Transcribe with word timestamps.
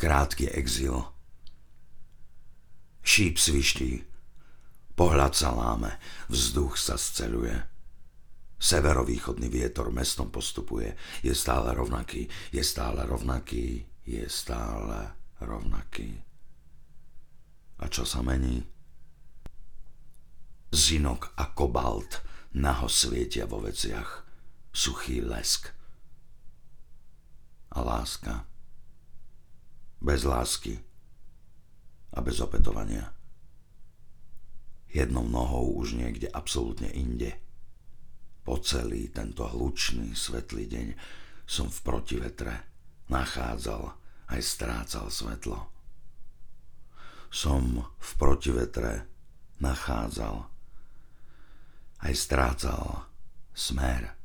Krátky 0.00 0.48
exil. 0.56 1.04
Šíp 3.04 3.36
sviští. 3.36 4.00
Pohľad 4.96 5.36
sa 5.36 5.52
láme, 5.52 6.00
vzduch 6.32 6.80
sa 6.80 6.96
sceluje. 6.96 7.52
Severovýchodný 8.56 9.52
vietor 9.52 9.92
mestom 9.92 10.32
postupuje. 10.32 10.96
Je 11.20 11.36
stále 11.36 11.76
rovnaký, 11.76 12.32
je 12.48 12.64
stále 12.64 13.04
rovnaký, 13.04 13.84
je 14.08 14.24
stále 14.24 15.12
rovnaký. 15.36 16.16
A 17.80 17.84
čo 17.92 18.08
sa 18.08 18.24
mení? 18.24 18.64
Zinok 20.72 21.36
a 21.36 21.52
kobalt 21.52 22.24
naho 22.56 22.88
svietia 22.88 23.44
vo 23.44 23.60
veciach. 23.60 24.24
Suchý 24.72 25.20
lesk. 25.20 25.68
A 27.76 27.84
láska. 27.84 28.49
Bez 30.10 30.26
lásky 30.26 30.74
a 32.10 32.18
bez 32.18 32.42
opetovania. 32.42 33.14
Jednou 34.90 35.22
nohou 35.22 35.78
už 35.78 35.94
niekde 35.94 36.26
absolútne 36.26 36.90
inde. 36.90 37.38
Po 38.42 38.58
celý 38.58 39.06
tento 39.14 39.46
hlučný, 39.46 40.18
svetlý 40.18 40.66
deň 40.66 40.88
som 41.46 41.70
v 41.70 41.78
protivetre 41.86 42.54
nachádzal 43.06 43.94
aj 44.34 44.40
strácal 44.42 45.14
svetlo. 45.14 45.70
Som 47.30 47.86
v 47.86 48.10
protivetre 48.18 49.06
nachádzal 49.62 50.42
aj 52.02 52.12
strácal 52.18 53.06
smer. 53.54 54.18